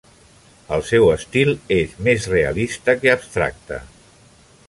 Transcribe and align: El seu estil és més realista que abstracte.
El 0.77 0.79
seu 0.91 1.05
estil 1.15 1.51
és 1.75 1.93
més 2.07 2.27
realista 2.33 2.97
que 3.03 3.13
abstracte. 3.15 3.79